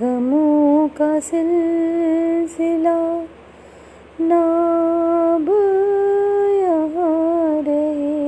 गमों 0.00 0.88
का 0.88 1.20
सिलसिला, 1.20 3.26
नाब 4.20 5.48
यहाँ 6.62 7.62
रहे। 7.62 8.20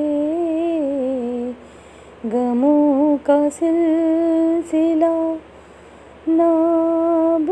गमों 2.31 3.19
का 3.19 3.49
सिलसिला, 3.49 5.39
नाब 6.29 7.51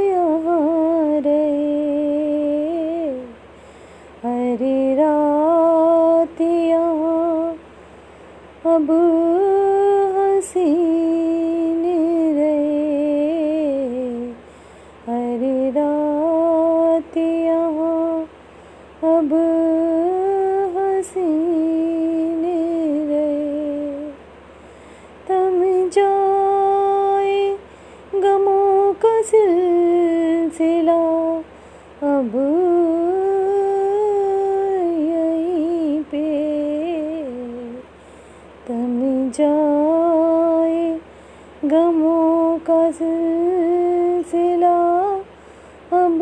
यहाँ 0.00 1.20
रहे। 1.20 3.08
हरे 4.24 4.94
रात 4.94 6.40
यहाँ, 6.40 7.54
अब 8.76 8.86
सिलसिला। 29.28 30.98
अब 32.08 32.32
यहीं 35.08 36.02
पे 36.02 36.26
तम 38.68 38.94
जाए 39.34 40.82
गमों 41.64 42.58
का 42.66 42.80
सिलसिला। 42.90 44.76
अब 45.98 46.20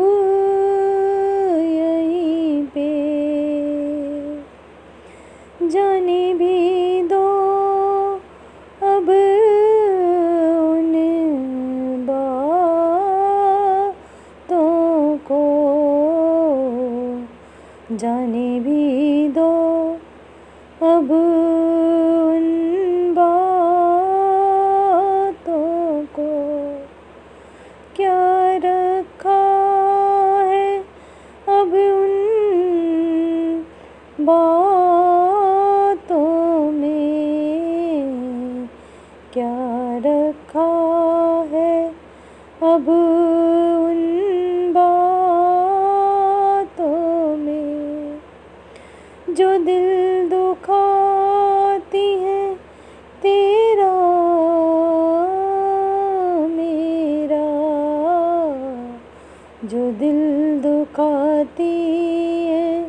यहीं 1.71 2.63
पे 2.75 2.89
जाने 5.69 6.21
भी 6.33 6.46
जाने 17.97 18.59
भी 18.59 19.27
दो। 19.27 19.97
अब 20.81 21.11
उन 21.11 23.13
बातों 23.13 26.05
को 26.05 26.51
क्या 27.95 28.57
रखा 28.57 29.61
है? 30.41 30.85
अब 31.47 31.73
उन 31.73 33.65
बातों 34.21 36.71
में 36.71 38.69
क्या 39.33 39.97
रखा 39.97 40.69
है? 41.51 41.93
अब 42.63 43.06
जो 49.37 49.57
दिल 49.57 50.29
दुखाती 50.29 52.13
है, 52.13 52.55
तेरा 53.21 53.93
मेरा। 56.47 57.45
जो 59.67 59.91
दिल 59.91 60.59
दुखाती 60.59 61.91
है, 62.45 62.83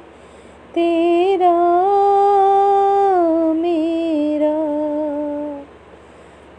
तेरा 0.74 1.56
मेरा। 3.52 4.58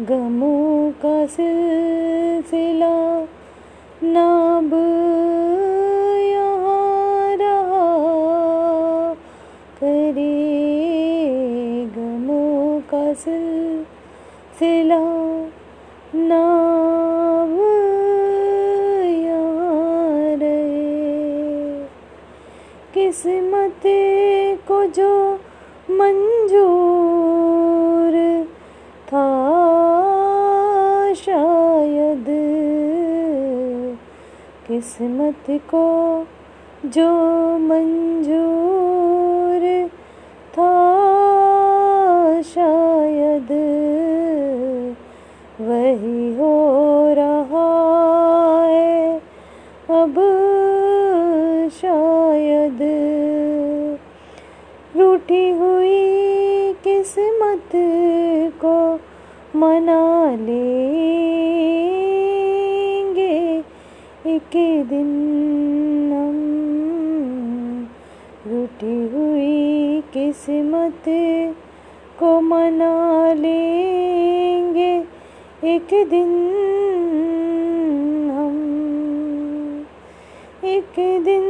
गमों 0.05 0.91
का 0.91 1.25
सिलसिला 1.25 1.98
सिलसिला 13.13 14.99
नाब 16.15 17.53
यहाँ 19.13 20.35
रहे 20.35 21.87
किस्मत 22.93 23.81
को 24.67 24.85
जो 24.85 25.13
मंजूर 25.91 26.93
था 29.03 29.27
शायद 31.15 32.25
किस्मत 34.67 35.45
को 35.69 35.87
जो 36.85 37.09
मंजूर 37.57 38.18
रहा 47.13 47.67
अब 50.01 50.15
शायद 51.71 52.79
रूठी 54.97 55.49
हुई 55.51 56.73
किस्मत 56.73 57.71
को 58.65 58.99
मना 59.55 60.31
लेंगे। 60.31 60.69
एक 64.25 64.55
दिन 64.89 65.09
हम 66.13 66.39
रूठी 68.47 68.97
हुई 69.07 70.01
किस्मत 70.01 71.03
को 72.19 72.41
मना 72.41 72.93
एक 75.63 75.87
दिन 76.09 76.29
हम, 78.31 78.59
एक 80.63 80.93
दिन 81.23 81.47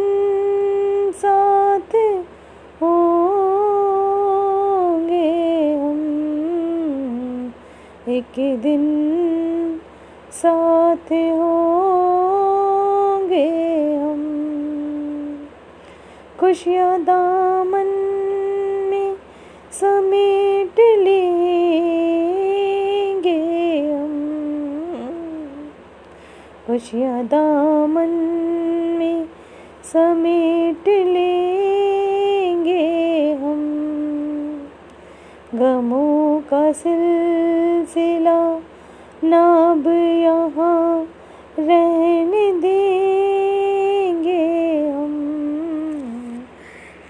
साथ 1.11 1.95
होंगे 2.81 3.35
हम, 5.75 5.99
एक 8.09 8.39
दिन 8.61 8.83
साथ 10.31 11.11
होंगे 11.11 12.35
हम। 13.95 14.23
खुशियाँ 16.39 16.99
दामन 17.01 17.89
में 18.89 19.11
समेट 19.71 20.79
लेंगे 20.79 22.08
खुशियाँ 26.69 27.24
दामन 27.25 28.09
में 28.97 29.25
समेट 29.84 30.88
लेंगे 30.88 32.84
हम 33.34 33.62
गमों 35.56 36.41
का 36.52 36.62
सिलसिला 36.72 38.38
नाब 39.24 39.88
यहाँ 39.88 41.07
रहने 41.60 42.45
देंगे 42.62 44.45
हम 44.89 45.15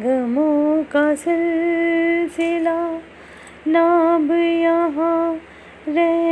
गमों 0.02 0.84
का 0.86 1.04
सिलसिला 1.18 2.80
नाब 3.68 4.32
यहाँ 4.32 5.22
रह 5.90 6.29